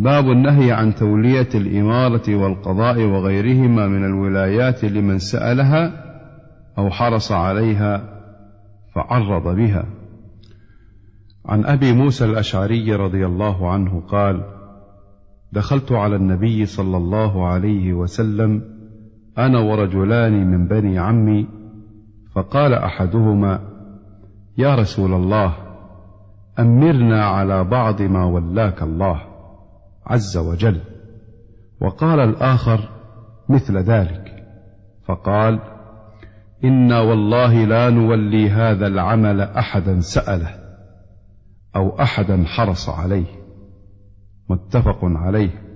[0.00, 5.92] باب النهي عن تولية الإمارة والقضاء وغيرهما من الولايات لمن سألها
[6.78, 8.02] أو حرص عليها
[8.94, 9.84] فعرض بها.
[11.46, 14.44] عن أبي موسى الأشعري رضي الله عنه قال
[15.52, 18.62] دخلت على النبي صلى الله عليه وسلم
[19.38, 21.46] أنا ورجلان من بني عمي
[22.34, 23.60] فقال أحدهما
[24.58, 25.54] يا رسول الله
[26.58, 29.29] أمرنا على بعض ما ولاك الله.
[30.10, 30.80] عز وجل.
[31.80, 32.88] وقال الآخر
[33.48, 34.46] مثل ذلك.
[35.08, 35.60] فقال
[36.64, 40.54] إنا والله لا نولي هذا العمل أحدا سأله
[41.76, 43.26] أو أحدا حرص عليه.
[44.50, 45.69] متفق عليه.